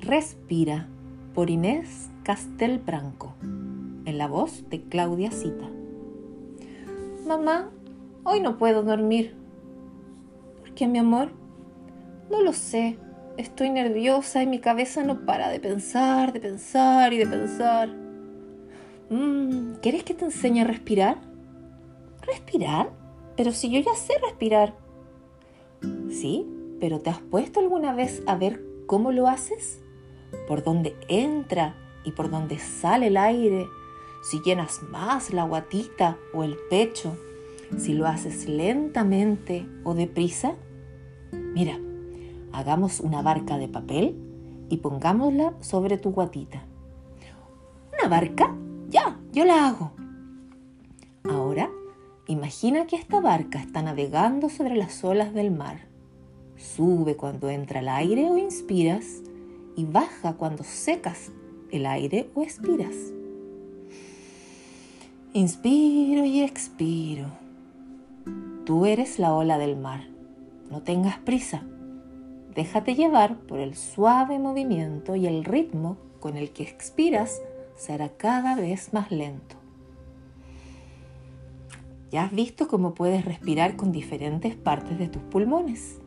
[0.00, 0.86] Respira
[1.34, 5.68] por Inés Castelbranco, en la voz de Claudia Cita.
[7.26, 7.70] Mamá,
[8.22, 9.34] hoy no puedo dormir.
[10.60, 11.32] ¿Por qué, mi amor?
[12.30, 12.96] No lo sé.
[13.38, 17.88] Estoy nerviosa y mi cabeza no para de pensar, de pensar y de pensar.
[19.10, 21.18] Mm, ¿Quieres que te enseñe a respirar?
[22.22, 22.92] ¿Respirar?
[23.36, 24.76] Pero si yo ya sé respirar.
[26.08, 26.46] Sí,
[26.78, 29.82] pero ¿te has puesto alguna vez a ver cómo lo haces?
[30.46, 31.74] ¿Por dónde entra
[32.04, 33.66] y por dónde sale el aire?
[34.22, 37.16] Si llenas más la guatita o el pecho,
[37.76, 40.54] si lo haces lentamente o deprisa.
[41.32, 41.78] Mira,
[42.52, 44.16] hagamos una barca de papel
[44.68, 46.64] y pongámosla sobre tu guatita.
[47.98, 48.54] ¿Una barca?
[48.88, 49.92] Ya, yo la hago.
[51.24, 51.70] Ahora
[52.30, 55.86] Imagina que esta barca está navegando sobre las olas del mar.
[56.58, 59.22] Sube cuando entra el aire o inspiras
[59.78, 61.30] y baja cuando secas
[61.70, 62.96] el aire o expiras.
[65.32, 67.28] Inspiro y expiro.
[68.64, 70.08] Tú eres la ola del mar.
[70.68, 71.62] No tengas prisa.
[72.56, 77.40] Déjate llevar por el suave movimiento y el ritmo con el que expiras
[77.76, 79.54] será cada vez más lento.
[82.10, 86.00] Ya has visto cómo puedes respirar con diferentes partes de tus pulmones.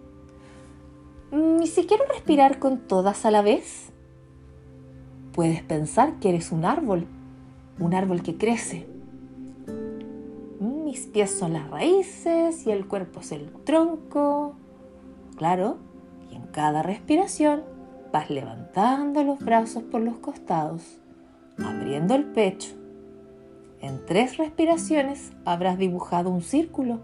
[1.31, 3.91] Mm, ¿Y si quiero respirar con todas a la vez?
[5.33, 7.07] Puedes pensar que eres un árbol,
[7.79, 8.87] un árbol que crece.
[10.59, 14.55] Mis pies son las raíces y el cuerpo es el tronco.
[15.37, 15.77] Claro,
[16.29, 17.63] y en cada respiración
[18.11, 20.99] vas levantando los brazos por los costados,
[21.57, 22.81] abriendo el pecho
[23.81, 26.99] en tres respiraciones habrás dibujado un círculo,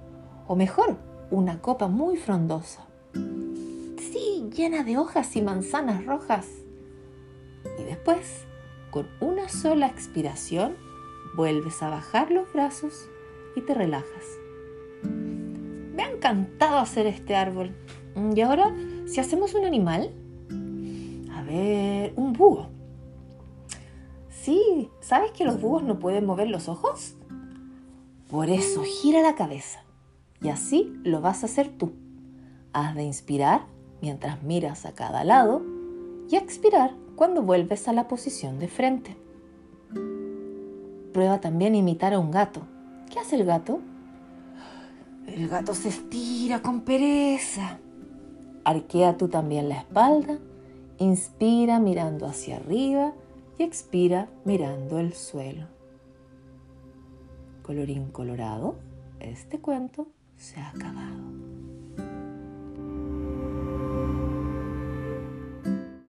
[0.48, 0.98] o mejor,
[1.32, 2.87] una copa muy frondosa.
[4.56, 6.48] Llena de hojas y manzanas rojas.
[7.80, 8.46] Y después,
[8.92, 10.76] con una sola expiración,
[11.36, 13.10] vuelves a bajar los brazos
[13.56, 14.24] y te relajas.
[15.04, 17.76] Me ha encantado hacer este árbol.
[18.36, 18.74] Y ahora,
[19.06, 20.14] si hacemos un animal,
[21.34, 22.70] a ver, un búho.
[24.30, 27.16] Sí, ¿sabes que los búhos no pueden mover los ojos?
[28.30, 29.84] Por eso gira la cabeza.
[30.42, 31.92] Y así lo vas a hacer tú.
[32.72, 33.66] Has de inspirar
[34.02, 35.62] mientras miras a cada lado
[36.30, 39.18] y expirar cuando vuelves a la posición de frente.
[41.14, 42.62] Prueba también imitar a un gato.
[43.12, 43.80] ¿Qué hace el gato?
[45.26, 47.80] El gato se estira con pereza.
[48.64, 50.38] Arquea tú también la espalda.
[51.00, 53.14] Inspira mirando hacia arriba
[53.58, 55.68] y expira mirando el suelo.
[57.64, 58.76] Colorín colorado,
[59.20, 61.47] este cuento se ha acabado.